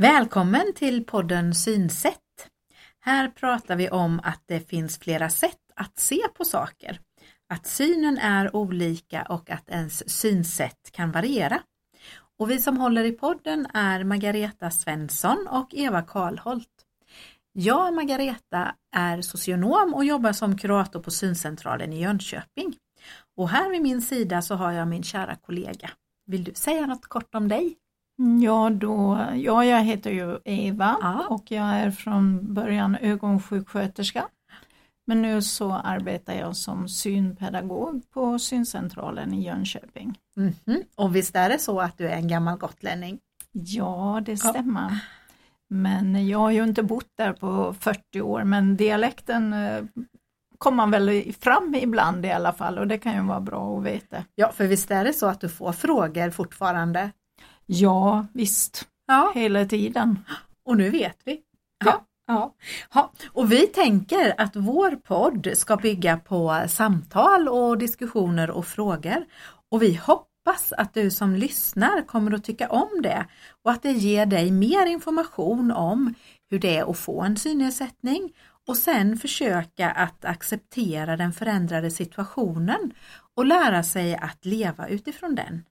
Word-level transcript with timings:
Välkommen 0.00 0.72
till 0.74 1.04
podden 1.04 1.54
Synsätt. 1.54 2.48
Här 3.00 3.28
pratar 3.28 3.76
vi 3.76 3.90
om 3.90 4.20
att 4.24 4.42
det 4.46 4.68
finns 4.68 4.98
flera 4.98 5.30
sätt 5.30 5.72
att 5.74 5.98
se 5.98 6.20
på 6.34 6.44
saker, 6.44 7.00
att 7.48 7.66
synen 7.66 8.18
är 8.18 8.56
olika 8.56 9.22
och 9.22 9.50
att 9.50 9.70
ens 9.70 10.10
synsätt 10.10 10.90
kan 10.92 11.12
variera. 11.12 11.62
Och 12.38 12.50
vi 12.50 12.58
som 12.58 12.76
håller 12.76 13.04
i 13.04 13.12
podden 13.12 13.66
är 13.74 14.04
Margareta 14.04 14.70
Svensson 14.70 15.48
och 15.50 15.74
Eva 15.74 16.02
Karlholt. 16.02 16.84
Jag, 17.52 17.94
Margareta, 17.94 18.74
är 18.96 19.22
socionom 19.22 19.94
och 19.94 20.04
jobbar 20.04 20.32
som 20.32 20.58
kurator 20.58 21.00
på 21.00 21.10
Syncentralen 21.10 21.92
i 21.92 22.02
Jönköping. 22.02 22.76
Och 23.36 23.48
här 23.48 23.70
vid 23.70 23.82
min 23.82 24.02
sida 24.02 24.42
så 24.42 24.54
har 24.54 24.72
jag 24.72 24.88
min 24.88 25.02
kära 25.02 25.36
kollega. 25.36 25.90
Vill 26.26 26.44
du 26.44 26.54
säga 26.54 26.86
något 26.86 27.06
kort 27.06 27.34
om 27.34 27.48
dig? 27.48 27.76
Ja, 28.42 28.70
då, 28.70 29.26
ja, 29.34 29.64
jag 29.64 29.82
heter 29.82 30.10
ju 30.10 30.38
Eva 30.44 30.96
Ja. 31.00 31.26
och 31.28 31.50
jag 31.50 31.66
är 31.66 31.90
från 31.90 32.54
början 32.54 32.96
ögonsjuksköterska. 33.00 34.24
Men 35.06 35.22
nu 35.22 35.42
så 35.42 35.72
arbetar 35.72 36.32
jag 36.34 36.56
som 36.56 36.88
synpedagog 36.88 38.02
på 38.10 38.38
syncentralen 38.38 39.34
i 39.34 39.44
Jönköping. 39.46 40.18
Mhm. 40.36 40.82
Och 40.96 41.16
visst 41.16 41.36
är 41.36 41.48
det 41.48 41.58
så 41.58 41.80
att 41.80 41.98
du 41.98 42.08
är 42.08 42.16
en 42.16 42.28
gammal 42.28 42.58
gotlänning? 42.58 43.18
Ja, 43.52 44.22
det 44.26 44.36
stämmer. 44.36 44.98
Men 45.70 46.28
jag 46.28 46.38
har 46.38 46.50
ju 46.50 46.64
inte 46.64 46.82
bott 46.82 47.10
där 47.18 47.32
på 47.32 47.74
40 47.80 48.20
år, 48.20 48.44
men 48.44 48.76
dialekten 48.76 49.52
eh, 49.52 49.84
kommer 50.58 50.76
man 50.76 50.90
väl 50.90 51.32
fram 51.40 51.74
ibland 51.74 52.26
i 52.26 52.30
alla 52.30 52.52
fall 52.52 52.78
och 52.78 52.86
det 52.86 52.98
kan 52.98 53.14
ju 53.14 53.22
vara 53.22 53.40
bra 53.40 53.78
att 53.78 53.84
veta. 53.84 54.24
Ja, 54.34 54.52
för 54.52 54.66
visst 54.66 54.90
är 54.90 55.04
det 55.04 55.12
så 55.12 55.26
att 55.26 55.40
du 55.40 55.48
får 55.48 55.72
frågor 55.72 56.30
fortfarande? 56.30 57.10
Ja, 57.70 58.26
visst, 58.32 58.88
Ja, 59.06 59.32
hela 59.34 59.64
tiden. 59.64 60.18
och 60.64 60.76
nu 60.76 60.90
vet 60.90 61.18
vi. 61.24 61.40
Ja. 61.84 62.04
Ja. 62.26 62.54
ja. 62.94 63.12
Och 63.32 63.52
vi 63.52 63.66
tänker 63.66 64.34
att 64.40 64.56
vår 64.56 64.90
podd 64.90 65.48
ska 65.54 65.76
bygga 65.76 66.16
på 66.16 66.64
samtal 66.68 67.48
och 67.48 67.78
diskussioner 67.78 68.50
och 68.50 68.66
frågor. 68.66 69.24
Och 69.70 69.82
vi 69.82 69.94
hoppas 69.94 70.72
att 70.72 70.94
du 70.94 71.10
som 71.10 71.34
lyssnar 71.34 72.02
kommer 72.02 72.34
att 72.34 72.44
tycka 72.44 72.68
om 72.68 73.02
det 73.02 73.26
och 73.64 73.70
att 73.70 73.82
det 73.82 73.92
ger 73.92 74.26
dig 74.26 74.50
mer 74.50 74.86
information 74.86 75.70
om 75.72 76.14
hur 76.50 76.58
det 76.58 76.76
är 76.76 76.90
att 76.90 76.98
få 76.98 77.22
en 77.22 77.36
synnedsättning 77.36 78.32
och 78.68 78.76
sen 78.76 79.16
försöka 79.16 79.90
att 79.90 80.24
acceptera 80.24 81.16
den 81.16 81.32
förändrade 81.32 81.90
situationen 81.90 82.92
och 83.36 83.46
lära 83.46 83.82
sig 83.82 84.16
att 84.16 84.44
leva 84.44 84.88
utifrån 84.88 85.34
den. 85.34 85.62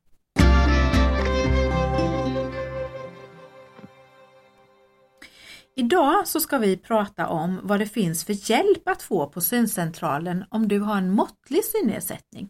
Idag 5.79 6.27
så 6.27 6.39
ska 6.39 6.57
vi 6.57 6.77
prata 6.77 7.27
om 7.27 7.59
vad 7.63 7.79
det 7.79 7.85
finns 7.85 8.25
för 8.25 8.51
hjälp 8.51 8.87
att 8.87 9.01
få 9.01 9.27
på 9.27 9.41
syncentralen 9.41 10.45
om 10.49 10.67
du 10.67 10.79
har 10.79 10.97
en 10.97 11.11
måttlig 11.11 11.63
synnedsättning. 11.63 12.49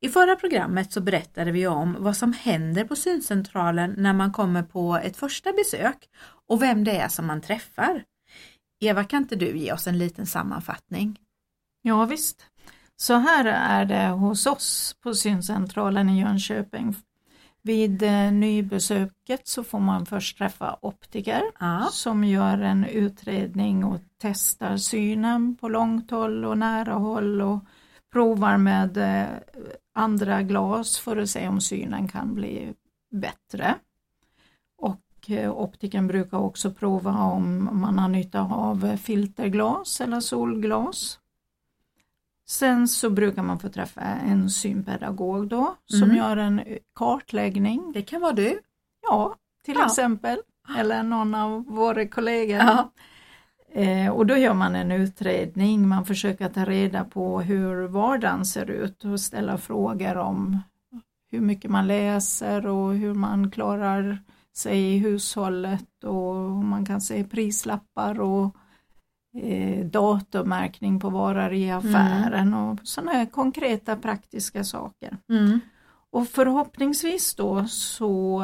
I 0.00 0.08
förra 0.08 0.36
programmet 0.36 0.92
så 0.92 1.00
berättade 1.00 1.52
vi 1.52 1.66
om 1.66 1.96
vad 1.98 2.16
som 2.16 2.32
händer 2.32 2.84
på 2.84 2.96
syncentralen 2.96 3.94
när 3.96 4.12
man 4.12 4.32
kommer 4.32 4.62
på 4.62 4.96
ett 4.96 5.16
första 5.16 5.52
besök 5.52 6.08
och 6.48 6.62
vem 6.62 6.84
det 6.84 6.96
är 6.96 7.08
som 7.08 7.26
man 7.26 7.40
träffar. 7.40 8.04
Eva, 8.80 9.04
kan 9.04 9.22
inte 9.22 9.36
du 9.36 9.58
ge 9.58 9.72
oss 9.72 9.86
en 9.86 9.98
liten 9.98 10.26
sammanfattning? 10.26 11.20
Ja 11.82 12.04
visst. 12.04 12.46
Så 12.96 13.14
här 13.14 13.44
är 13.44 13.84
det 13.84 14.08
hos 14.08 14.46
oss 14.46 14.96
på 15.02 15.14
syncentralen 15.14 16.08
i 16.08 16.20
Jönköping. 16.20 16.96
Vid 17.66 18.02
eh, 18.02 18.32
nybesöket 18.32 19.46
så 19.48 19.64
får 19.64 19.78
man 19.80 20.06
först 20.06 20.38
träffa 20.38 20.76
optiker 20.80 21.42
Ja. 21.60 21.88
som 21.92 22.24
gör 22.24 22.58
en 22.58 22.84
utredning 22.84 23.84
och 23.84 24.00
testar 24.18 24.76
synen 24.76 25.56
på 25.60 25.68
långt 25.68 26.10
håll 26.10 26.44
och 26.44 26.58
nära 26.58 26.92
håll 26.92 27.42
och 27.42 27.58
provar 28.12 28.56
med 28.56 28.96
eh, 28.96 29.26
andra 29.94 30.42
glas 30.42 30.98
för 30.98 31.16
att 31.16 31.30
se 31.30 31.48
om 31.48 31.60
synen 31.60 32.08
kan 32.08 32.34
bli 32.34 32.74
bättre. 33.10 33.74
Och 34.78 35.30
eh, 35.30 35.52
optiken 35.52 36.06
brukar 36.06 36.38
också 36.38 36.70
prova 36.70 37.18
om 37.18 37.68
man 37.72 37.98
har 37.98 38.08
nytta 38.08 38.40
av 38.40 38.96
filterglas 38.96 40.00
eller 40.00 40.20
solglas. 40.20 41.18
Sen 42.48 42.88
så 42.88 43.10
brukar 43.10 43.42
man 43.42 43.58
få 43.58 43.68
träffa 43.68 44.00
en 44.00 44.50
synpedagog 44.50 45.48
då 45.48 45.76
som 45.86 46.02
Mm. 46.02 46.16
gör 46.16 46.36
en 46.36 46.60
kartläggning. 46.94 47.92
Det 47.92 48.02
kan 48.02 48.20
vara 48.20 48.32
du. 48.32 48.60
Ja, 49.02 49.34
till 49.64 49.74
Ja. 49.78 49.86
exempel. 49.86 50.38
Eller 50.78 51.02
någon 51.02 51.34
av 51.34 51.64
våra 51.66 52.08
kollegor. 52.08 52.56
Ja. 52.58 52.90
Eh, 53.72 54.10
och 54.10 54.26
då 54.26 54.36
gör 54.36 54.54
man 54.54 54.74
en 54.76 54.90
utredning, 54.92 55.88
man 55.88 56.04
försöker 56.06 56.48
ta 56.48 56.64
reda 56.64 57.04
på 57.04 57.40
hur 57.40 57.86
vardagen 57.88 58.44
ser 58.46 58.70
ut 58.70 59.04
och 59.04 59.20
ställa 59.20 59.58
frågor 59.58 60.16
om 60.16 60.58
hur 61.30 61.40
mycket 61.40 61.70
man 61.70 61.86
läser 61.86 62.66
och 62.66 62.94
hur 62.94 63.14
man 63.14 63.50
klarar 63.50 64.18
sig 64.56 64.94
i 64.94 64.98
hushållet 64.98 66.04
och 66.04 66.34
man 66.64 66.86
kan 66.86 67.00
se 67.00 67.24
prislappar 67.24 68.20
och 68.20 68.56
eh, 69.42 69.86
datummärkning 69.86 71.00
på 71.00 71.10
varor 71.10 71.52
i 71.52 71.70
affären 71.70 72.54
och 72.54 72.78
sådana 72.82 73.12
här 73.12 73.26
konkreta 73.26 73.96
praktiska 73.96 74.64
saker. 74.64 75.16
Mm. 75.28 75.60
Och 76.10 76.28
förhoppningsvis 76.28 77.34
då 77.34 77.64
så 77.66 78.42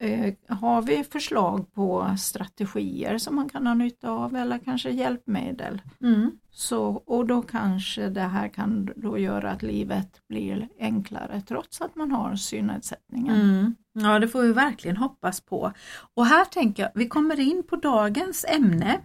eh, 0.00 0.34
har 0.48 0.82
vi 0.82 1.04
förslag 1.04 1.72
på 1.72 2.16
strategier 2.18 3.18
som 3.18 3.36
man 3.36 3.48
kan 3.48 3.66
ha 3.66 3.74
nytta 3.74 4.10
av 4.10 4.36
eller 4.36 4.58
kanske 4.58 4.90
hjälpmedel. 4.90 5.82
Mm. 6.02 6.30
Så, 6.50 7.02
och 7.06 7.26
då 7.26 7.42
kanske 7.42 8.08
det 8.08 8.20
här 8.20 8.48
kan 8.48 8.92
då 8.96 9.18
göra 9.18 9.50
att 9.50 9.62
livet 9.62 10.20
blir 10.28 10.68
enklare 10.78 11.42
trots 11.48 11.80
att 11.80 11.96
man 11.96 12.12
har 12.12 12.36
synnedsättningen. 12.36 13.40
Mm. 13.40 13.74
Ja, 13.92 14.18
det 14.18 14.28
får 14.28 14.42
vi 14.42 14.52
verkligen 14.52 14.96
hoppas 14.96 15.40
på. 15.40 15.72
Och 16.14 16.26
här 16.26 16.44
tänker 16.44 16.82
jag, 16.82 16.90
vi 16.94 17.08
kommer 17.08 17.40
in 17.40 17.62
på 17.62 17.76
dagens 17.76 18.44
ämne. 18.48 19.00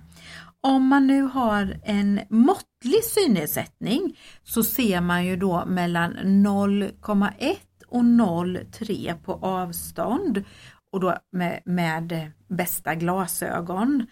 Om 0.65 0.87
man 0.87 1.07
nu 1.07 1.21
har 1.21 1.79
en 1.83 2.21
måttlig 2.29 3.03
synnedsättning 3.03 4.19
så 4.43 4.63
ser 4.63 5.01
man 5.01 5.25
ju 5.25 5.35
då 5.35 5.65
mellan 5.65 6.17
0,1 6.17 7.55
och 7.87 8.01
0,3 8.01 9.23
på 9.23 9.33
avstånd 9.33 10.43
och 10.91 10.99
då 10.99 11.17
med, 11.31 11.61
med 11.65 12.31
bästa 12.49 12.95
glasögon. 12.95 14.07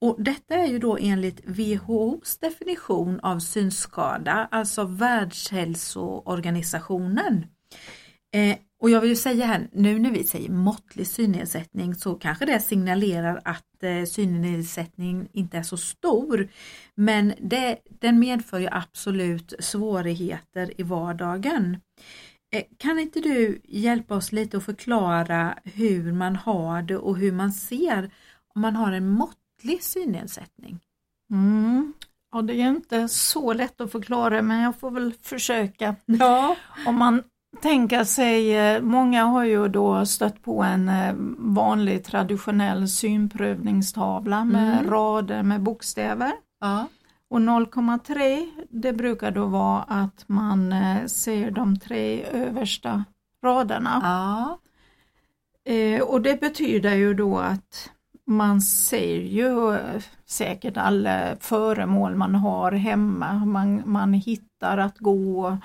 Och 0.00 0.16
detta 0.18 0.54
är 0.54 0.66
ju 0.66 0.78
då 0.78 0.98
enligt 1.00 1.40
WHOs 1.44 2.38
definition 2.38 3.20
av 3.20 3.38
synskada, 3.38 4.48
alltså 4.50 4.84
Världshälsoorganisationen. 4.84 7.46
Eh, 8.34 8.56
och 8.80 8.90
jag 8.90 9.00
vill 9.00 9.10
ju 9.10 9.16
säga 9.16 9.46
här, 9.46 9.68
nu 9.72 9.98
när 9.98 10.10
vi 10.10 10.24
säger 10.24 10.50
måttlig 10.50 11.06
synnedsättning 11.06 11.94
så 11.94 12.14
kanske 12.14 12.46
det 12.46 12.60
signalerar 12.60 13.40
att 13.44 13.82
eh, 13.82 14.04
synnedsättning 14.04 15.28
inte 15.32 15.58
är 15.58 15.62
så 15.62 15.76
stor. 15.76 16.48
Men 16.94 17.34
det, 17.40 17.78
den 18.00 18.18
medför 18.18 18.58
ju 18.58 18.68
absolut 18.70 19.52
svårigheter 19.58 20.80
i 20.80 20.82
vardagen. 20.82 21.76
Eh, 22.54 22.64
kan 22.78 22.98
inte 22.98 23.20
du 23.20 23.60
hjälpa 23.64 24.14
oss 24.14 24.32
lite 24.32 24.56
att 24.56 24.64
förklara 24.64 25.58
hur 25.64 26.12
man 26.12 26.36
har 26.36 26.82
det 26.82 26.96
och 26.96 27.16
hur 27.16 27.32
man 27.32 27.52
ser 27.52 28.10
om 28.54 28.62
man 28.62 28.76
har 28.76 28.92
en 28.92 29.08
måttlig 29.08 29.82
synnedsättning? 29.82 30.80
Mm. 31.30 31.92
Ja, 32.32 32.42
det 32.42 32.54
är 32.54 32.68
inte 32.68 33.08
så 33.08 33.52
lätt 33.52 33.80
att 33.80 33.92
förklara 33.92 34.42
men 34.42 34.60
jag 34.60 34.78
får 34.80 34.90
väl 34.90 35.14
försöka. 35.22 35.96
Ja. 36.06 36.56
Om 36.86 36.94
man 36.94 37.22
tänker 37.62 38.04
sig, 38.04 38.56
eh, 38.56 38.82
många 38.82 39.24
har 39.24 39.44
ju 39.44 39.68
då 39.68 40.06
stött 40.06 40.42
på 40.42 40.62
en 40.62 40.88
eh, 40.88 41.14
vanlig 41.38 42.04
traditionell 42.04 42.88
synprövningstavla 42.88 44.44
med 44.44 44.78
Mm. 44.78 44.90
rader 44.90 45.42
med 45.42 45.62
bokstäver. 45.62 46.32
ja. 46.60 46.86
Och 47.30 47.40
0,3 47.40 48.46
det 48.70 48.92
brukar 48.92 49.30
då 49.30 49.46
vara 49.46 49.82
att 49.82 50.24
man 50.26 50.72
eh, 50.72 51.06
ser 51.06 51.50
de 51.50 51.78
tre 51.78 52.24
översta 52.24 53.04
raderna. 53.44 54.00
ja. 54.02 54.58
Eh, 55.72 56.00
och 56.02 56.22
det 56.22 56.40
betyder 56.40 56.94
ju 56.94 57.14
då 57.14 57.38
att 57.38 57.90
man 58.26 58.60
ser 58.60 59.20
ju 59.20 59.78
säkert 60.26 60.76
alla 60.76 61.36
föremål 61.40 62.14
man 62.14 62.34
har 62.34 62.72
hemma. 62.72 63.32
Man, 63.32 63.82
man 63.86 64.12
hittar 64.12 64.78
att 64.78 64.98
gå 64.98 65.58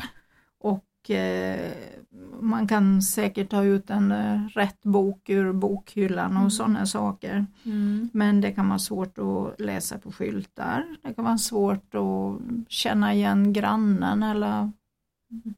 man 2.40 2.68
kan 2.68 3.02
säkert 3.02 3.50
ta 3.50 3.64
ut 3.64 3.90
en 3.90 4.12
eh, 4.12 4.42
rätt 4.48 4.84
bok 4.84 5.30
ur 5.30 5.54
bokhyllan 5.54 6.32
och 6.32 6.38
Mm. 6.38 6.52
sådana 6.52 6.86
saker. 6.86 7.46
Mm. 7.66 8.10
Men 8.14 8.42
det 8.42 8.52
kan 8.52 8.68
vara 8.70 8.80
svårt 8.80 9.18
att 9.18 9.60
läsa 9.62 9.98
på 9.98 10.12
skyltar. 10.12 10.86
Det 11.04 11.14
kan 11.14 11.26
vara 11.26 11.38
svårt 11.38 11.96
att 11.96 12.40
känna 12.72 13.14
igen 13.14 13.54
grannen 13.54 14.24
eller 14.24 14.72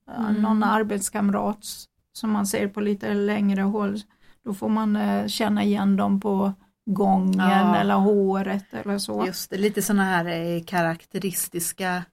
ja, 0.06 0.13
Mm. 0.30 0.42
någon 0.42 0.63
arbetskamrat 0.63 1.65
som 2.13 2.31
man 2.31 2.48
ser 2.48 2.68
på 2.68 2.81
lite 2.81 3.13
längre 3.13 3.62
håll. 3.62 3.98
Då 4.44 4.53
får 4.53 4.69
man 4.69 4.95
eh, 4.95 5.27
känna 5.27 5.63
igen 5.63 5.95
dem 5.95 6.19
på 6.19 6.53
gången 6.86 7.39
Ja. 7.50 7.75
eller 7.75 7.95
håret 7.95 8.74
eller 8.74 8.98
så. 8.98 9.25
Just 9.25 9.50
det, 9.50 9.57
lite 9.57 9.81
sådana 9.81 10.03
här 10.03 10.25
eh, 10.25 10.63
karaktäristiska 10.63 12.03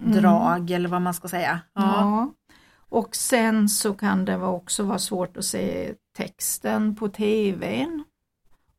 Mm. 0.00 0.12
drag 0.22 0.70
eller 0.70 0.88
vad 0.88 1.02
man 1.02 1.14
ska 1.14 1.28
säga. 1.28 1.60
Ja. 1.74 2.30
Och 2.88 3.16
sen 3.16 3.68
så 3.68 3.94
kan 3.94 4.24
det 4.24 4.36
också 4.36 4.82
vara 4.82 4.98
svårt 4.98 5.36
att 5.36 5.44
se 5.44 5.94
texten 6.16 6.96
på 6.96 7.08
tvn. 7.08 8.04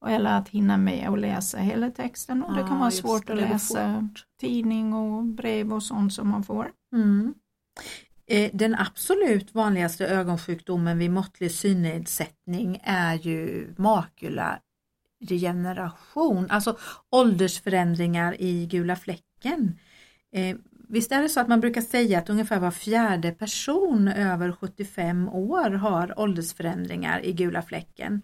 Eller 0.07 0.37
att 0.37 0.49
hinna 0.49 0.77
med 0.77 1.09
att 1.09 1.19
läsa 1.19 1.57
hela 1.57 1.89
texten 1.89 2.43
och 2.43 2.53
det 2.53 2.61
kan 2.61 2.71
Ja, 2.71 2.77
vara 2.79 2.91
svårt 2.91 3.27
det, 3.27 3.33
att 3.33 3.39
läsa 3.39 4.09
tidning 4.39 4.93
och 4.93 5.23
brev 5.23 5.73
och 5.73 5.83
sånt 5.83 6.13
som 6.13 6.29
man 6.29 6.43
får. 6.43 6.71
Mm. 6.93 7.33
Eh, 8.27 8.49
Den 8.53 8.75
absolut 8.75 9.55
vanligaste 9.55 10.07
ögonsjukdomen 10.07 10.97
vid 10.97 11.11
måttlig 11.11 11.51
synnedsättning 11.51 12.79
är 12.83 13.15
ju 13.15 13.73
makuladegeneration, 13.77 16.47
alltså 16.49 16.77
åldersförändringar 17.11 18.41
i 18.41 18.65
gula 18.65 18.95
fläcken. 18.95 19.79
Visst 20.91 21.11
är 21.11 21.21
det 21.21 21.29
så 21.29 21.39
att 21.39 21.47
man 21.47 21.59
brukar 21.59 21.81
säga 21.81 22.19
att 22.19 22.29
ungefär 22.29 22.59
var 22.59 22.71
fjärde 22.71 23.31
person 23.31 24.07
över 24.07 24.51
75 24.51 25.29
år 25.29 25.69
har 25.69 26.19
åldersförändringar 26.19 27.25
i 27.25 27.33
gula 27.33 27.61
fläcken. 27.61 28.21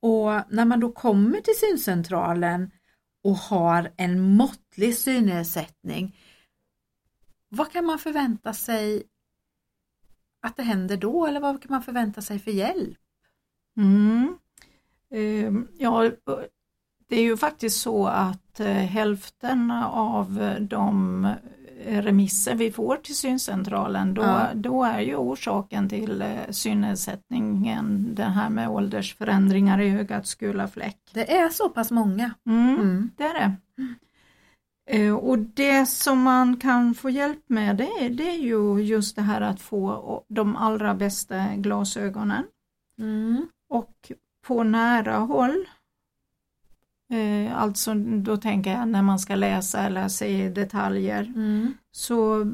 Och 0.00 0.30
när 0.48 0.64
man 0.64 0.80
då 0.80 0.92
kommer 0.92 1.40
till 1.40 1.54
syncentralen 1.56 2.70
och 3.24 3.36
har 3.36 3.92
en 3.96 4.20
måttlig 4.20 4.96
synnedsättning, 4.96 6.16
vad 7.48 7.72
kan 7.72 7.84
man 7.84 7.98
förvänta 7.98 8.52
sig 8.52 9.02
att 10.42 10.56
det 10.56 10.62
händer 10.62 10.96
då 10.96 11.26
eller 11.26 11.40
vad 11.40 11.62
kan 11.62 11.70
man 11.70 11.82
förvänta 11.82 12.22
sig 12.22 12.38
för 12.38 12.50
hjälp? 12.50 12.98
Mm. 13.76 14.38
Ehm, 15.10 15.68
ja, 15.78 16.10
det 17.08 17.16
är 17.16 17.22
ju 17.22 17.36
faktiskt 17.36 17.80
så 17.80 18.06
att 18.06 18.60
eh, 18.60 18.66
hälften 18.66 19.70
av 19.90 20.56
de 20.60 21.26
remisser 21.86 22.54
vi 22.54 22.72
får 22.72 22.96
till 22.96 23.16
syncentralen, 23.16 24.14
då, 24.14 24.22
Ja. 24.22 24.48
då 24.54 24.84
är 24.84 25.00
ju 25.00 25.16
orsaken 25.16 25.88
till 25.88 26.22
eh, 26.22 26.28
synnedsättningen 26.50 28.14
det 28.14 28.24
här 28.24 28.50
med 28.50 28.68
åldersförändringar 28.68 29.80
i 29.80 29.90
ögats 29.98 30.34
gula 30.34 30.68
fläck. 30.68 30.98
Det 31.14 31.32
är 31.36 31.48
så 31.48 31.68
pass 31.68 31.90
många. 31.90 32.30
Mm, 32.48 32.74
Mm. 32.74 33.10
Det 33.16 33.24
är 33.24 33.34
det. 33.34 33.56
Eh, 34.90 35.14
Och 35.14 35.38
det 35.38 35.86
som 35.86 36.22
man 36.22 36.56
kan 36.56 36.94
få 36.94 37.10
hjälp 37.10 37.44
med 37.46 37.76
det, 37.76 37.84
är- 38.00 38.10
det 38.10 38.28
är 38.30 38.38
ju 38.38 38.82
just 38.82 39.16
det 39.16 39.22
här 39.22 39.40
att 39.40 39.60
få 39.60 40.24
de 40.28 40.56
allra 40.56 40.94
bästa 40.94 41.46
glasögonen. 41.56 42.44
Mm. 42.98 43.46
Och 43.70 44.12
på 44.46 44.62
nära 44.62 45.16
håll, 45.16 45.50
eh, 45.50 45.64
alltså 47.54 47.94
då 47.94 48.36
tänker 48.36 48.72
jag 48.72 48.88
när 48.88 49.02
man 49.02 49.18
ska 49.18 49.34
läsa 49.34 49.80
eller 49.80 50.08
se 50.08 50.48
detaljer, 50.48 51.22
Mm. 51.36 51.74
så 51.90 52.46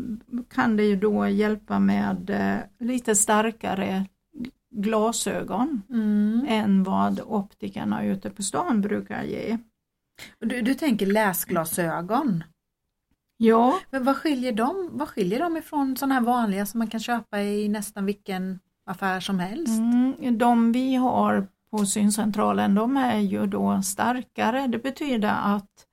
kan 0.54 0.76
det 0.76 0.82
ju 0.84 0.96
då 0.96 1.28
hjälpa 1.28 1.78
med 1.78 2.30
eh, 2.30 2.86
lite 2.86 3.14
starkare 3.14 4.06
glasögon 4.74 5.82
Mm. 5.90 6.46
än 6.48 6.82
vad 6.82 7.20
optikerna 7.26 8.04
ute 8.04 8.30
på 8.30 8.42
stan 8.42 8.80
brukar 8.80 9.22
ge. 9.22 9.58
Du, 10.38 10.60
du 10.62 10.74
tänker 10.74 11.06
läsglasögon. 11.06 12.44
Ja, 13.36 13.78
Men 13.90 14.04
vad 14.04 14.16
skiljer 14.16 14.52
dem, 14.52 14.88
vad 14.92 15.08
skiljer 15.08 15.40
dem 15.40 15.56
ifrån 15.56 15.96
sådana 15.96 16.14
här 16.14 16.20
vanliga 16.22 16.66
som 16.66 16.78
man 16.78 16.86
kan 16.88 17.00
köpa 17.00 17.40
i 17.42 17.68
nästan 17.68 18.06
vilken 18.06 18.58
affär 18.86 19.20
som 19.20 19.38
helst? 19.38 19.78
mm, 19.78 20.38
de 20.38 20.72
vi 20.72 20.94
har 20.94 21.46
på 21.70 21.86
syncentralen 21.86 22.74
de 22.74 22.96
är 22.96 23.18
ju 23.18 23.46
då 23.46 23.82
starkare. 23.82 24.66
Det 24.66 24.78
betyder 24.78 25.34
att, 25.42 25.86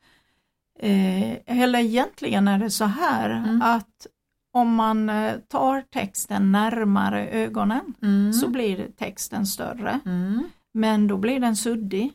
eh, 0.79 1.31
eller 1.61 1.79
egentligen 1.79 2.47
är 2.47 2.59
det 2.59 2.69
så 2.69 2.85
här 2.85 3.29
Mm. 3.29 3.61
att 3.61 4.07
om 4.53 4.75
man 4.75 5.09
eh, 5.09 5.33
tar 5.47 5.81
texten 5.81 6.51
närmare 6.51 7.27
ögonen 7.29 7.93
Mm. 8.03 8.33
så 8.33 8.47
blir 8.49 8.87
texten 8.97 9.45
större. 9.45 9.99
Mm. 10.05 10.43
Men 10.73 11.07
då 11.07 11.17
blir 11.17 11.39
den 11.39 11.55
suddig 11.55 12.11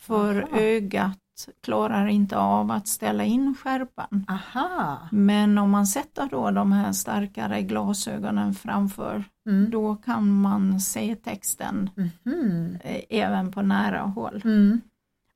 för 0.00 0.42
Aha. 0.42 0.58
ögat 0.60 1.18
klarar 1.62 2.06
inte 2.06 2.36
av 2.38 2.70
att 2.70 2.88
ställa 2.88 3.24
in 3.24 3.54
skärpan. 3.54 4.26
Aha. 4.28 4.98
Men 5.12 5.58
om 5.58 5.70
man 5.70 5.86
sätter 5.86 6.28
då 6.30 6.50
de 6.50 6.72
här 6.72 6.92
starkare 6.92 7.62
glasögonen 7.62 8.54
framför 8.54 9.24
Mm. 9.46 9.70
då 9.70 9.96
kan 9.96 10.40
man 10.40 10.80
se 10.80 11.16
texten 11.16 11.90
eh, 12.84 13.00
även 13.10 13.52
på 13.52 13.62
nära 13.62 14.00
håll. 14.00 14.42
Mm. 14.44 14.80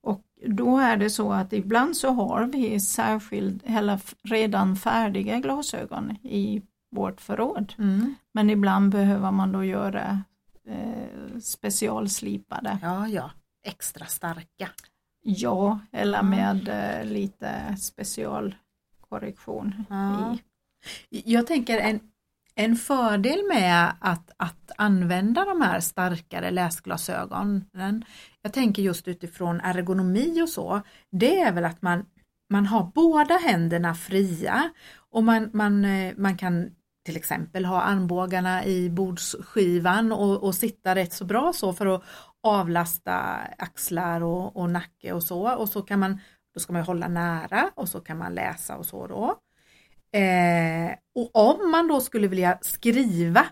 Och 0.03 0.23
då 0.47 0.79
är 0.79 0.97
det 0.97 1.11
så 1.11 1.33
att 1.33 1.53
ibland 1.53 1.97
så 1.97 2.11
har 2.11 2.45
vi 2.45 2.81
särskild, 2.81 3.63
eller 3.67 4.01
redan 4.23 4.77
färdiga 4.77 5.39
glasögon 5.39 6.11
i 6.11 6.63
vårt 6.91 7.21
förråd. 7.21 7.75
Mm. 7.79 8.15
Men 8.33 8.51
ibland 8.51 8.91
behöver 8.93 9.31
man 9.31 9.53
då 9.53 9.65
göra 9.65 10.23
eh, 10.69 11.39
specialslipade. 11.41 12.79
Ja, 12.83 13.09
ja. 13.09 13.31
Extra 13.65 14.07
starka. 14.07 14.69
Ja, 15.23 15.79
eller 15.93 16.23
med 16.23 16.69
eh, 16.69 17.05
lite 17.05 17.77
specialkorrektion 17.77 19.85
Ja. 19.89 20.37
i. 21.11 21.33
Jag 21.33 21.47
tänker 21.47 21.79
en, 21.79 22.01
en 22.55 22.77
fördel 22.77 23.39
med 23.49 23.93
att, 24.01 24.31
att 24.37 24.71
använda 24.77 25.45
de 25.45 25.61
här 25.61 25.81
starkare 25.81 26.51
läsglasögonen, 26.51 28.05
jag 28.43 28.53
tänker 28.53 28.83
just 28.83 29.09
utifrån 29.09 29.61
ergonomi 29.61 30.43
och 30.43 30.49
så, 30.49 30.81
det 31.11 31.41
är 31.41 31.53
väl 31.53 31.65
att 31.65 31.83
man, 31.83 32.05
man 32.51 32.67
har 32.67 32.93
båda 32.95 33.35
händerna 33.35 33.95
fria 33.95 34.71
och 35.11 35.25
man, 35.25 35.51
man, 35.53 35.85
eh, 35.85 36.15
man 36.17 36.37
kan 36.37 36.71
till 37.05 37.17
exempel 37.17 37.65
ha 37.65 37.81
armbågarna 37.83 38.65
i 38.65 38.91
bordsskivan 38.91 40.13
och, 40.13 40.45
och 40.45 40.55
sitta 40.55 40.95
rätt 40.95 41.13
så 41.13 41.25
bra 41.25 41.53
så 41.53 41.73
för 41.73 41.87
att 41.87 42.03
avlasta 42.43 43.17
axlar 43.59 44.21
och, 44.21 44.57
och 44.57 44.71
nacke 44.71 45.13
och 45.13 45.23
så 45.23 45.57
och 45.57 45.69
så 45.69 45.83
kan 45.83 45.99
man, 45.99 46.21
då 46.55 46.61
ska 46.61 46.73
man 46.73 46.83
hålla 46.83 47.09
nära 47.09 47.71
och 47.75 47.89
så 47.89 48.01
kan 48.01 48.19
man 48.19 48.35
läsa 48.35 48.77
och 48.77 48.87
så 48.87 49.07
då. 49.07 49.39
Eh, 50.19 50.95
och 51.15 51.37
om 51.37 51.71
man 51.71 51.89
då 51.89 52.01
skulle 52.01 52.29
vilja 52.29 52.59
skriva, 52.61 53.47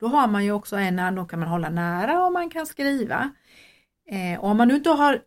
då 0.00 0.06
har 0.06 0.28
man 0.28 0.44
ju 0.44 0.52
också 0.52 0.76
en 0.76 0.98
hand, 0.98 1.16
då 1.16 1.24
kan 1.24 1.38
man 1.38 1.48
hålla 1.48 1.70
nära 1.70 2.26
och 2.26 2.32
man 2.32 2.50
kan 2.50 2.66
skriva. 2.66 3.30
Eh, 4.10 4.40
och 4.40 4.48
om 4.48 4.56
man 4.56 4.68
nu 4.68 4.74
inte 4.74 4.90
har 4.90 5.22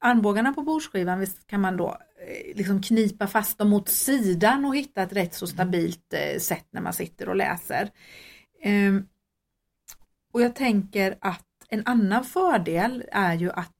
armbågarna 0.00 0.52
på 0.52 0.62
bordsskivan 0.62 1.20
visst 1.20 1.46
kan 1.46 1.60
man 1.60 1.76
då 1.76 1.88
eh, 2.26 2.56
liksom 2.56 2.82
knipa 2.82 3.26
fast 3.26 3.58
dem 3.58 3.68
mot 3.68 3.88
sidan 3.88 4.64
och 4.64 4.76
hitta 4.76 5.02
ett 5.02 5.12
rätt 5.12 5.34
så 5.34 5.46
stabilt 5.46 6.14
eh, 6.14 6.38
sätt 6.38 6.66
när 6.70 6.80
man 6.80 6.92
sitter 6.92 7.28
och 7.28 7.36
läser. 7.36 7.90
Ehm, 8.62 9.06
och 10.32 10.42
jag 10.42 10.54
tänker 10.54 11.18
att 11.20 11.49
en 11.70 11.82
annan 11.86 12.24
fördel 12.24 13.04
är 13.12 13.34
ju 13.34 13.50
att 13.50 13.72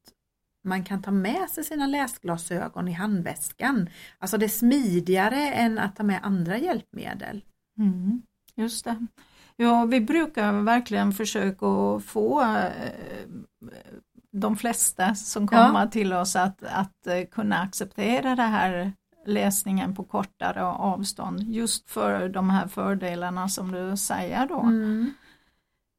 man 0.64 0.84
kan 0.84 1.02
ta 1.02 1.10
med 1.10 1.50
sig 1.50 1.64
sina 1.64 1.86
läsglasögon 1.86 2.88
i 2.88 2.92
handväskan. 2.92 3.88
Alltså 4.18 4.38
det 4.38 4.46
är 4.46 4.48
smidigare 4.48 5.52
än 5.52 5.78
att 5.78 5.96
ta 5.96 6.02
med 6.02 6.20
andra 6.22 6.58
hjälpmedel. 6.58 7.44
Mm, 7.78 8.22
just 8.54 8.84
det. 8.84 9.06
Ja, 9.56 9.84
vi 9.84 10.00
brukar 10.00 10.52
verkligen 10.52 11.12
försöka 11.12 12.00
få 12.06 12.42
eh, 12.42 13.26
de 14.32 14.56
flesta 14.56 15.14
som 15.14 15.42
Ja. 15.42 15.66
kommer 15.66 15.86
till 15.86 16.12
oss 16.12 16.36
att, 16.36 16.62
att 16.62 17.06
eh, 17.06 17.24
kunna 17.30 17.58
acceptera 17.58 18.36
det 18.36 18.42
här 18.42 18.92
läsningen 19.26 19.94
på 19.94 20.04
kortare 20.04 20.64
avstånd 20.64 21.42
just 21.42 21.90
för 21.90 22.28
de 22.28 22.50
här 22.50 22.66
fördelarna 22.66 23.48
som 23.48 23.72
du 23.72 23.96
säger 23.96 24.46
då. 24.46 24.60
Mm. 24.60 25.12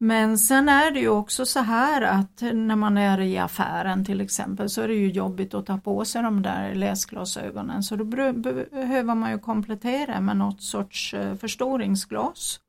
Men 0.03 0.37
sen 0.37 0.69
är 0.69 0.91
det 0.91 0.99
ju 0.99 1.09
också 1.09 1.45
så 1.45 1.59
här 1.59 2.01
att 2.01 2.41
när 2.41 2.75
man 2.75 2.97
är 2.97 3.21
i 3.21 3.37
affären 3.37 4.05
till 4.05 4.21
exempel 4.21 4.69
så 4.69 4.81
är 4.81 4.87
det 4.87 4.93
ju 4.93 5.11
jobbigt 5.11 5.53
att 5.53 5.65
ta 5.65 5.77
på 5.77 6.05
sig 6.05 6.23
de 6.23 6.41
där 6.41 6.75
läsglasögonen 6.75 7.83
så 7.83 7.95
då 7.95 8.03
behöver 8.03 9.15
man 9.15 9.31
ju 9.31 9.39
komplettera 9.39 10.21
med 10.21 10.37
något 10.37 10.61
sorts 10.61 11.13
eh, 11.13 11.35
förstoringsglas. 11.35 12.59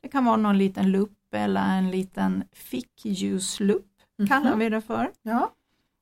Det 0.00 0.08
kan 0.08 0.24
vara 0.24 0.36
någon 0.36 0.58
liten 0.58 0.90
lupp 0.90 1.34
eller 1.34 1.78
en 1.78 1.90
liten 1.90 2.44
fickljuslupp 2.52 3.92
kallar 4.28 4.56
vi 4.56 4.68
det 4.68 4.80
för. 4.80 5.10
Ja. 5.22 5.50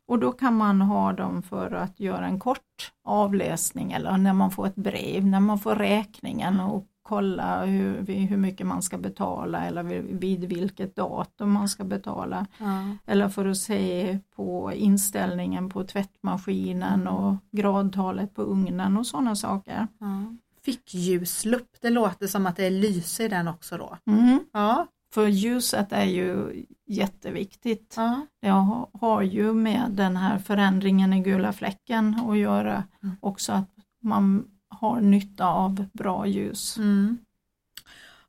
Och 0.06 0.18
då 0.18 0.32
kan 0.32 0.56
man 0.56 0.80
ha 0.80 1.12
dem 1.12 1.42
för 1.42 1.70
att 1.70 2.00
göra 2.00 2.26
en 2.26 2.38
kort 2.38 2.92
avläsning 3.04 3.92
eller 3.92 4.16
när 4.16 4.32
man 4.32 4.50
får 4.50 4.66
ett 4.66 4.74
brev, 4.74 5.26
när 5.26 5.40
man 5.40 5.58
får 5.58 5.74
räkningen 5.74 6.60
och 6.60 6.86
kolla 7.02 7.64
hur, 7.64 8.06
hur 8.26 8.36
mycket 8.36 8.66
man 8.66 8.82
ska 8.82 8.98
betala 8.98 9.64
eller 9.66 9.82
vid, 10.02 10.44
vilket 10.44 10.96
datum 10.96 11.50
man 11.52 11.68
ska 11.68 11.84
betala. 11.84 12.46
Ja. 12.58 12.96
Eller 13.06 13.28
för 13.28 13.46
att 13.46 13.56
se 13.58 14.18
på 14.36 14.72
inställningen 14.72 15.68
på 15.70 15.84
tvättmaskinen 15.84 17.08
och 17.08 17.34
gradtalet 17.52 18.34
på 18.34 18.42
ugnen 18.42 18.96
och 18.96 19.06
sådana 19.06 19.36
saker. 19.36 19.86
Ja. 19.98 20.34
Fickljuslupp, 20.64 21.68
det 21.80 21.90
låter 21.90 22.26
som 22.26 22.46
att 22.46 22.56
det 22.56 22.66
är 22.66 22.70
lyse 22.70 23.24
i 23.24 23.28
den 23.28 23.48
också 23.48 23.78
då. 23.78 23.96
Mm. 24.06 24.40
Ja, 24.52 24.86
För 25.14 25.26
ljuset 25.26 25.92
är 25.92 26.04
ju 26.04 26.64
jätteviktigt. 26.86 27.96
Ja. 28.40 28.52
Har, 28.52 28.88
har 29.00 29.22
ju 29.22 29.52
med 29.52 29.90
den 29.90 30.16
här 30.16 30.38
förändringen 30.38 31.12
i 31.12 31.20
gula 31.20 31.52
fläcken 31.52 32.20
att 32.28 32.38
göra 32.38 32.84
Mm. 33.02 33.16
också 33.20 33.52
att 33.52 33.68
man 34.02 34.44
har 34.70 35.00
nytta 35.00 35.46
av 35.46 35.86
bra 35.92 36.26
ljus. 36.26 36.76
Mm. 36.78 37.18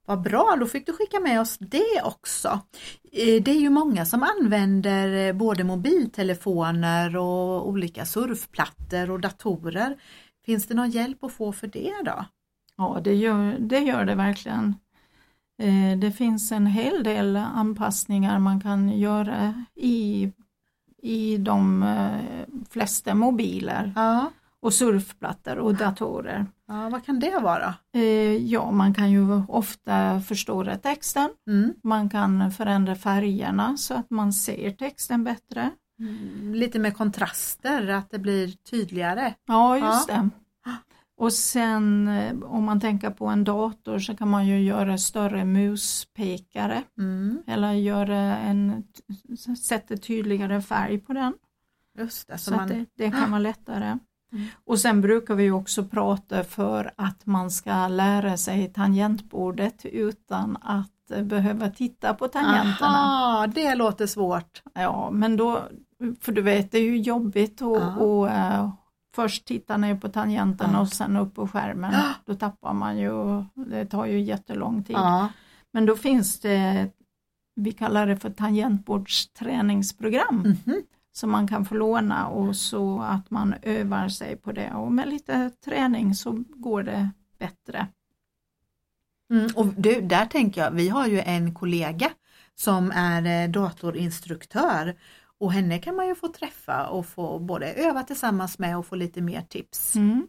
Vad 0.05 0.21
bra, 0.21 0.57
då 0.59 0.65
fick 0.65 0.85
du 0.85 0.93
skicka 0.93 1.19
med 1.19 1.41
oss 1.41 1.57
det 1.57 2.01
också. 2.03 2.59
Eh, 3.11 3.43
Det 3.43 3.51
är 3.51 3.59
ju 3.59 3.69
många 3.69 4.05
som 4.05 4.23
använder 4.23 5.27
eh, 5.27 5.33
både 5.33 5.63
mobiltelefoner 5.63 7.17
och 7.17 7.67
olika 7.69 8.05
surfplattor 8.05 9.11
och 9.11 9.19
datorer. 9.19 9.97
Finns 10.45 10.65
det 10.67 10.73
någon 10.73 10.89
hjälp 10.89 11.23
att 11.23 11.31
få 11.33 11.51
för 11.51 11.67
det 11.67 11.93
då? 12.05 12.25
Ja, 12.77 12.99
det 13.03 13.15
gör 13.15 13.57
det, 13.59 13.79
gör 13.79 14.05
det 14.05 14.15
verkligen. 14.15 14.75
Eh, 15.61 15.99
Det 15.99 16.11
finns 16.11 16.51
en 16.51 16.67
hel 16.67 17.03
del 17.03 17.35
anpassningar 17.37 18.39
man 18.39 18.61
kan 18.61 18.89
göra 18.99 19.65
i, 19.75 20.31
i 21.01 21.37
de 21.37 21.85
flesta 22.69 23.15
mobiler 23.15 23.93
Ja, 23.95 24.31
och 24.61 24.73
surfplattor 24.73 25.57
och 25.59 25.75
datorer. 25.75 26.45
ja 26.67 26.89
vad 26.89 27.05
kan 27.05 27.19
det 27.19 27.39
vara? 27.39 27.75
Eh, 27.93 28.01
Ja, 28.35 28.71
man 28.71 28.93
kan 28.93 29.11
ju 29.11 29.43
ofta 29.47 30.21
förstora 30.21 30.77
texten. 30.77 31.29
Mm. 31.47 31.73
Man 31.83 32.09
kan 32.09 32.51
förändra 32.51 32.95
färgerna 32.95 33.77
så 33.77 33.93
att 33.93 34.09
man 34.09 34.33
ser 34.33 34.71
texten 34.71 35.23
bättre. 35.23 35.69
Mm, 35.99 36.53
Lite 36.55 36.79
med 36.79 36.97
kontraster, 36.97 37.87
att 37.89 38.09
det 38.11 38.19
blir 38.19 38.47
tydligare. 38.51 39.33
Ja, 39.47 39.77
just 39.77 40.07
det. 40.07 40.29
Och 41.17 41.33
sen 41.33 42.07
eh, 42.07 42.35
om 42.43 42.63
man 42.63 42.79
tänker 42.79 43.09
på 43.09 43.25
en 43.27 43.43
dator 43.43 43.99
så 43.99 44.15
kan 44.15 44.27
man 44.29 44.47
ju 44.47 44.59
göra 44.63 44.97
större 44.97 45.45
muspekare 45.45 46.83
Mm. 46.97 47.43
eller 47.47 47.71
göra 47.71 48.17
en, 48.37 48.83
sätta 49.61 49.97
tydligare 49.97 50.61
färg 50.61 50.97
på 50.97 51.13
den. 51.13 51.33
Just 51.97 52.27
det, 52.27 52.37
så, 52.37 52.43
Så 52.43 52.51
man, 52.51 52.61
att 52.61 52.67
det, 52.69 52.85
det 52.97 53.11
kan 53.11 53.31
vara 53.31 53.39
lättare. 53.39 53.97
Mm. 54.31 54.47
Och 54.65 54.79
sen 54.79 55.01
brukar 55.01 55.35
vi 55.35 55.51
också 55.51 55.83
prata 55.85 56.43
för 56.43 56.91
att 56.95 57.25
man 57.25 57.51
ska 57.51 57.87
lära 57.87 58.37
sig 58.37 58.73
tangentbordet 58.73 59.85
utan 59.85 60.57
att 60.61 61.11
eh, 61.11 61.23
behöva 61.23 61.69
titta 61.69 62.13
på 62.13 62.27
tangenterna. 62.27 62.87
Aha, 62.87 63.47
det 63.47 63.75
låter 63.75 64.07
svårt. 64.07 64.61
Ja, 64.73 65.09
men 65.11 65.37
då, 65.37 65.59
för 66.21 66.31
du 66.31 66.41
vet 66.41 66.71
det 66.71 66.77
är 66.77 66.83
ju 66.83 66.97
jobbigt 66.97 67.61
att 67.61 67.81
Ja. 67.81 67.95
och, 67.95 68.29
eh, 68.29 68.69
först 69.15 69.45
titta 69.45 69.77
ner 69.77 69.95
på 69.95 70.09
tangenterna 70.09 70.81
och 70.81 70.87
sen 70.87 71.17
upp 71.17 71.35
på 71.35 71.47
skärmen. 71.47 71.93
Då 72.25 72.35
tappar 72.35 72.73
man 72.73 72.97
ju, 72.97 73.43
det 73.55 73.85
tar 73.85 74.05
ju 74.05 74.21
jättelång 74.21 74.83
tid. 74.83 74.95
Men 75.73 75.85
då 75.85 75.95
finns 75.95 76.39
det, 76.39 76.87
vi 77.55 77.71
kallar 77.71 78.07
det 78.07 78.17
för 78.17 78.29
tangentbordsträningsprogram 78.29 80.35
Mhm. 80.65 80.81
Som 81.13 81.31
man 81.31 81.47
kan 81.47 81.65
få 81.65 81.75
låna 81.75 82.27
och 82.27 82.55
så 82.55 83.01
att 83.01 83.31
man 83.31 83.55
övar 83.61 84.09
sig 84.09 84.35
på 84.35 84.51
det 84.51 84.71
och 84.71 84.91
med 84.91 85.09
lite 85.09 85.49
träning 85.65 86.15
så 86.15 86.43
går 86.49 86.83
det 86.83 87.09
bättre. 87.39 87.87
Mm, 89.31 89.49
och 89.55 89.65
du, 89.65 90.01
där 90.01 90.25
tänker 90.25 90.61
jag, 90.61 90.71
vi 90.71 90.89
har 90.89 91.07
ju 91.07 91.19
en 91.19 91.53
kollega 91.53 92.09
som 92.55 92.91
är 92.95 93.43
eh, 93.43 93.49
datorinstruktör 93.51 94.95
och 95.39 95.53
henne 95.53 95.79
kan 95.79 95.95
man 95.95 96.07
ju 96.07 96.15
få 96.15 96.27
träffa 96.27 96.87
och 96.87 97.05
få 97.05 97.39
både 97.39 97.73
öva 97.73 98.03
tillsammans 98.03 98.59
med 98.59 98.77
och 98.77 98.85
få 98.85 98.95
lite 98.95 99.21
mer 99.21 99.41
tips. 99.41 99.95
Mm. 99.95 100.27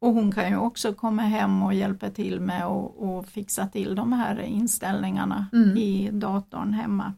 Och 0.00 0.12
hon 0.12 0.32
kan 0.32 0.48
ju 0.48 0.56
också 0.56 0.94
komma 0.94 1.22
hem 1.22 1.62
och 1.62 1.74
hjälpa 1.74 2.10
till 2.10 2.40
med 2.40 2.64
att 2.64 3.28
fixa 3.28 3.66
till 3.66 3.94
de 3.94 4.12
här 4.12 4.40
inställningarna 4.40 5.46
Mm. 5.52 5.76
i 5.76 6.10
datorn 6.12 6.72
hemma. 6.72 7.14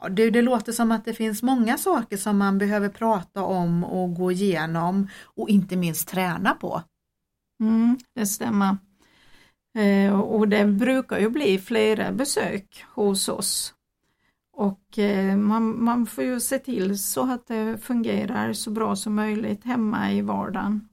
Ja, 0.00 0.08
du, 0.08 0.30
det 0.30 0.42
låter 0.42 0.72
som 0.72 0.92
att 0.92 1.04
det 1.04 1.14
finns 1.14 1.42
många 1.42 1.78
saker 1.78 2.16
som 2.16 2.38
man 2.38 2.58
behöver 2.58 2.88
prata 2.88 3.44
om 3.44 3.84
och 3.84 4.14
gå 4.14 4.32
igenom 4.32 5.08
och 5.24 5.48
inte 5.48 5.76
minst 5.76 6.08
träna 6.08 6.54
på. 6.54 6.82
Mm, 7.60 7.98
det 8.14 8.26
stämmer. 8.26 8.76
Eh, 9.78 10.20
och 10.20 10.48
det 10.48 10.64
brukar 10.64 11.18
ju 11.18 11.28
bli 11.30 11.58
flera 11.58 12.12
besök 12.12 12.84
hos 12.94 13.28
oss. 13.28 13.74
Och 14.52 14.98
eh, 14.98 15.36
man, 15.36 15.84
man 15.84 16.06
får 16.06 16.24
ju 16.24 16.40
se 16.40 16.58
till 16.58 16.98
så 16.98 17.32
att 17.32 17.46
det 17.46 17.78
fungerar 17.78 18.52
så 18.52 18.70
bra 18.70 18.96
som 18.96 19.14
möjligt 19.14 19.64
hemma 19.64 20.12
i 20.12 20.20
vardagen. 20.20 20.88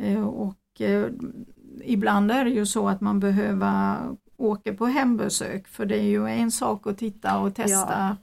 Eh, 0.00 0.26
och 0.26 0.80
eh, 0.80 1.10
ibland 1.84 2.30
är 2.30 2.44
det 2.44 2.50
ju 2.50 2.66
så 2.66 2.88
att 2.88 3.00
man 3.00 3.20
behöver 3.20 3.96
åka 4.36 4.74
på 4.74 4.86
hembesök 4.86 5.68
för 5.68 5.86
det 5.86 5.98
är 5.98 6.02
ju 6.02 6.26
en 6.28 6.50
sak 6.50 6.86
att 6.86 6.98
titta 6.98 7.38
och 7.38 7.54
testa 7.54 8.16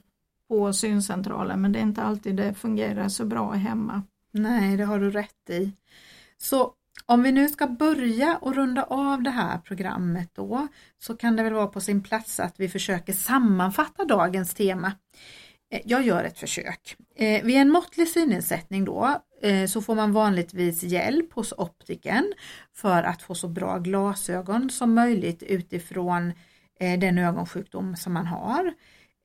på 0.48 0.72
syncentralen 0.72 1.60
men 1.60 1.72
det 1.72 1.78
är 1.78 1.82
inte 1.82 2.02
alltid 2.02 2.36
det 2.36 2.54
fungerar 2.54 3.08
så 3.08 3.24
bra 3.24 3.52
hemma. 3.52 4.02
Nej, 4.32 4.76
det 4.76 4.84
har 4.84 5.00
du 5.00 5.10
rätt 5.10 5.50
i. 5.50 5.72
Så 6.38 6.72
om 7.06 7.22
vi 7.22 7.32
nu 7.32 7.48
ska 7.48 7.66
börja 7.66 8.36
och 8.36 8.54
runda 8.54 8.82
av 8.82 9.22
det 9.22 9.30
här 9.30 9.58
programmet 9.58 10.30
då 10.34 10.68
så 10.98 11.16
kan 11.16 11.36
det 11.36 11.42
väl 11.42 11.52
vara 11.52 11.66
på 11.66 11.80
sin 11.80 12.02
plats 12.02 12.40
att 12.40 12.54
vi 12.60 12.68
försöker 12.68 13.12
sammanfatta 13.12 14.04
dagens 14.04 14.54
tema. 14.54 14.92
Eh, 15.74 15.80
jag 15.84 16.02
gör 16.02 16.24
ett 16.24 16.38
försök. 16.38 16.96
Eh, 17.16 17.44
Vid 17.44 17.56
en 17.56 17.70
måttlig 17.70 18.08
synnedsättning 18.08 18.84
då 18.84 19.20
eh, 19.42 19.66
så 19.66 19.82
får 19.82 19.94
man 19.94 20.12
vanligtvis 20.12 20.82
hjälp 20.82 21.32
hos 21.32 21.52
optiken 21.52 22.32
för 22.74 23.02
att 23.02 23.22
få 23.22 23.34
så 23.34 23.48
bra 23.48 23.78
glasögon 23.78 24.70
som 24.70 24.94
möjligt 24.94 25.42
utifrån 25.42 26.32
eh, 26.80 26.98
den 26.98 27.18
ögonsjukdom 27.18 27.96
som 27.96 28.12
man 28.12 28.26
har. 28.26 28.72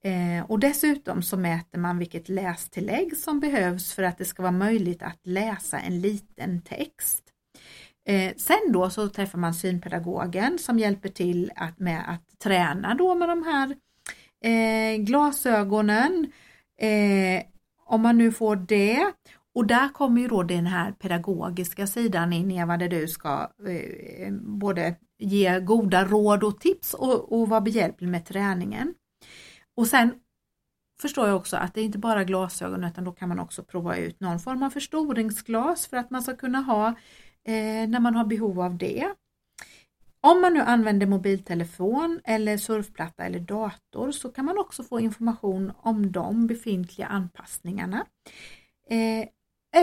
Eh, 0.03 0.46
och 0.48 0.60
dessutom 0.60 1.24
så 1.24 1.38
mäter 1.38 1.79
man 1.79 1.98
vilket 1.98 2.29
lästillägg 2.29 3.18
som 3.18 3.39
behövs 3.39 3.94
för 3.94 4.03
att 4.03 4.18
det 4.18 4.25
ska 4.25 4.41
vara 4.41 4.51
möjligt 4.51 5.03
att 5.03 5.20
läsa 5.24 5.79
en 5.79 6.01
liten 6.01 6.62
text. 6.62 7.24
Eh, 8.08 8.34
sen 8.38 8.72
då 8.72 8.89
så 8.89 9.10
träffar 9.10 9.39
man 9.39 9.53
synpedagogen 9.53 10.60
som 10.60 10.79
hjälper 10.79 11.10
till 11.10 11.51
att, 11.56 11.79
med 11.79 12.03
att 12.08 12.39
träna 12.39 12.94
då 12.94 13.15
med 13.15 13.29
de 13.29 13.44
här 13.44 13.75
eh, 14.43 14.98
glasögonen. 14.98 16.31
Eh, 16.81 17.43
om 17.86 18.01
man 18.01 18.17
nu 18.17 18.31
får 18.31 18.55
det. 18.55 19.13
Och 19.55 19.67
där 19.67 19.89
kommer 19.89 20.22
ju 20.22 20.27
då 20.27 20.43
den 20.43 20.65
här 20.65 20.91
pedagogiska 20.91 21.88
sidan 21.88 22.34
in 22.34 22.51
Eva 22.51 22.77
där 22.77 22.88
du 22.88 23.08
ska 23.08 23.51
eh, 23.67 24.34
både 24.34 24.96
ge 25.17 25.60
goda 25.60 26.05
råd 26.05 26.43
och 26.43 26.60
tips 26.60 26.93
och, 26.93 27.34
och 27.34 27.50
vara 27.50 27.62
behjälplig 27.62 28.08
med 28.08 28.25
träningen. 28.25 28.93
Och 29.75 29.88
sen 29.88 30.13
förstår 31.01 31.27
jag 31.27 31.38
också 31.38 31.58
att 31.58 31.74
det 31.74 31.81
är 31.81 31.86
inte 31.86 31.98
bara 31.98 32.24
glasögon 32.24 32.84
utan 32.84 33.03
då 33.03 33.12
kan 33.12 33.29
man 33.29 33.39
också 33.39 33.63
prova 33.63 33.98
ut 33.98 34.19
någon 34.19 34.39
form 34.39 34.63
av 34.63 34.69
förstoringsglas 34.69 35.88
för 35.88 35.98
att 35.98 36.10
man 36.10 36.22
ska 36.22 36.36
kunna 36.36 36.60
ha 36.60 36.88
eh, 37.43 37.89
när 37.89 38.00
man 38.00 38.15
har 38.15 38.25
behov 38.25 38.62
av 38.62 38.77
det. 38.77 39.10
Om 40.21 40.41
man 40.41 40.53
nu 40.53 40.59
använder 40.59 41.07
mobiltelefon 41.07 42.21
eller 42.23 42.57
surfplatta 42.57 43.23
eller 43.25 43.39
dator 43.39 44.11
så 44.11 44.29
kan 44.29 44.45
man 44.45 44.57
också 44.57 44.83
få 44.83 44.99
information 44.99 45.71
om 45.77 46.11
de 46.11 46.47
befintliga 46.47 47.07
anpassningarna. 47.07 48.05
Eh, 48.89 49.27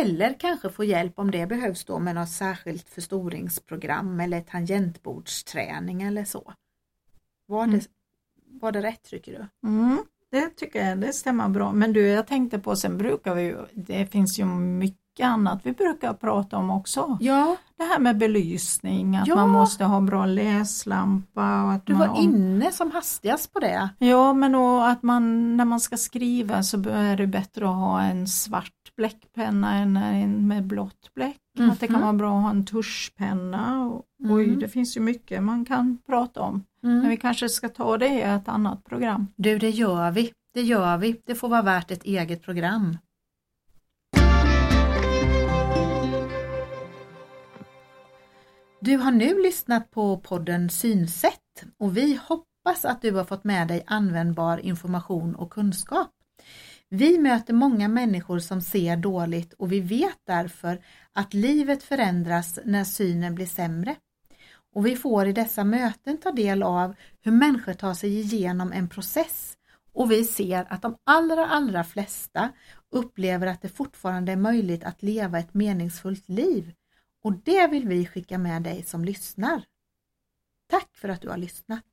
eller 0.01 0.41
kanske 0.41 0.71
få 0.71 0.85
hjälp 0.85 1.19
om 1.19 1.31
det 1.31 1.47
behövs 1.47 1.85
då 1.85 1.99
med 1.99 2.15
något 2.15 2.31
särskilt 2.31 2.89
förstoringsprogram 2.89 4.21
eller 4.21 4.41
tangentbordsträning 4.41 6.03
eller 6.03 6.25
så. 6.25 6.53
Var 7.47 7.67
det, 7.67 7.73
Mm. 7.73 7.81
var 8.61 8.73
det 8.73 8.83
rätt 8.83 9.03
tycker 9.03 9.33
du? 9.33 9.69
Mm, 9.69 9.99
det 10.31 10.49
tycker 10.57 10.89
jag, 10.89 10.99
det 11.01 11.13
stämmer 11.13 11.49
bra. 11.49 11.73
Men 11.73 11.93
du, 11.93 12.07
jag 12.07 12.27
tänkte 12.27 12.59
på, 12.59 12.77
sen 12.77 12.99
brukar 12.99 13.35
vi 13.35 13.43
ju, 13.43 13.57
det 13.75 14.07
finns 14.07 14.39
ju 14.39 14.45
mycket 14.45 15.01
annat 15.25 15.61
vi 15.63 15.73
brukar 15.73 16.13
prata 16.15 16.57
om 16.57 16.71
också. 16.71 17.19
Ja, 17.21 17.57
Det 17.79 17.85
här 17.85 17.99
med 17.99 18.19
belysning, 18.19 19.17
att 19.17 19.27
Ja. 19.29 19.35
man 19.35 19.49
måste 19.51 19.85
ha 19.85 20.01
bra 20.01 20.27
läslampa 20.27 21.63
och 21.65 21.73
att 21.73 21.87
du 21.87 21.95
man 21.95 22.09
var 22.09 22.21
inne 22.23 22.73
som 22.73 22.91
hastigast 22.91 23.53
på 23.53 23.61
det. 23.61 23.89
Ja, 23.99 24.33
men 24.33 24.55
och 24.55 24.89
att 24.89 25.03
man 25.03 25.57
när 25.57 25.65
man 25.65 25.81
ska 25.81 25.97
skriva 25.97 26.63
så 26.63 26.89
är 26.89 27.17
det 27.17 27.27
bättre 27.27 27.69
att 27.69 27.75
ha 27.75 28.01
en 28.03 28.27
svart 28.29 28.73
bläckpenna 28.97 29.75
än 29.75 29.97
en 29.97 30.49
med 30.49 30.65
blått 30.67 31.15
bläck. 31.15 31.37
Att 31.71 31.81
det 31.81 31.87
kan 31.87 31.97
Mhm. 31.97 32.03
vara 32.05 32.13
bra 32.13 32.37
att 32.37 32.43
ha 32.43 32.51
en 32.51 32.67
tuschpenna. 32.67 33.85
Och, 33.87 34.03
Oj, 34.31 34.45
Mm. 34.45 34.59
det 34.61 34.69
finns 34.69 34.97
ju 34.97 35.01
mycket 35.01 35.43
man 35.43 35.65
kan 35.65 35.99
prata 36.07 36.41
om. 36.41 36.65
Men 36.83 36.97
Mm. 36.99 37.09
vi 37.09 37.17
kanske 37.17 37.49
ska 37.49 37.69
ta 37.69 37.99
det 37.99 38.09
i 38.09 38.21
ett 38.23 38.49
annat 38.49 38.85
program. 38.85 39.27
Du, 39.37 39.59
det 39.59 39.71
gör 39.71 40.11
vi. 40.11 40.31
Det 40.55 40.63
gör 40.63 40.97
vi. 40.97 41.21
Det 41.27 41.35
får 41.35 41.49
vara 41.49 41.63
värt 41.63 41.91
ett 41.91 42.05
eget 42.05 42.43
program. 42.43 42.99
Du 48.81 48.97
har 48.97 49.11
nu 49.11 49.43
lyssnat 49.43 49.91
på 49.91 50.17
podden 50.17 50.71
Synsätt 50.71 51.65
och 51.79 51.97
vi 51.97 52.21
hoppas 52.29 52.85
att 52.85 53.03
du 53.03 53.13
har 53.13 53.25
fått 53.25 53.45
med 53.45 53.69
dig 53.69 53.85
användbar 53.87 54.59
information 54.59 55.35
och 55.35 55.53
kunskap. 55.53 56.11
Vi 56.89 57.19
möter 57.19 57.55
många 57.55 57.89
människor 57.89 58.39
som 58.39 58.61
ser 58.61 58.97
dåligt 58.97 59.53
och 59.53 59.73
vi 59.73 59.81
vet 59.81 60.19
därför 60.27 60.85
att 61.13 61.35
livet 61.35 61.83
förändras 61.83 62.59
när 62.65 62.85
synen 62.85 63.35
blir 63.35 63.47
sämre. 63.47 63.97
Och 64.75 64.87
vi 64.87 64.97
får 64.97 65.27
i 65.27 65.33
dessa 65.33 65.65
möten 65.65 66.19
ta 66.19 66.33
del 66.33 66.63
av 66.63 66.95
hur 67.23 67.33
människor 67.33 67.73
tar 67.73 67.95
sig 67.95 68.19
igenom 68.19 68.73
en 68.73 68.89
process 68.89 69.57
och 69.93 70.11
vi 70.11 70.25
ser 70.25 70.67
att 70.73 70.83
de 70.83 70.97
allra, 71.07 71.47
allra 71.47 71.85
flesta 71.85 72.53
upplever 72.91 73.47
att 73.47 73.63
det 73.63 73.69
fortfarande 73.69 74.33
är 74.33 74.37
möjligt 74.37 74.85
att 74.85 75.03
leva 75.03 75.39
ett 75.39 75.55
meningsfullt 75.55 76.29
liv 76.29 76.73
och 77.27 77.33
det 77.33 77.67
vill 77.67 77.89
vi 77.89 78.07
skicka 78.07 78.39
med 78.39 78.63
dig 78.63 78.83
som 78.83 79.05
lyssnar. 79.05 79.65
Tack 80.67 80.97
för 80.97 81.09
att 81.09 81.23
du 81.23 81.29
har 81.29 81.37
lyssnat! 81.37 81.85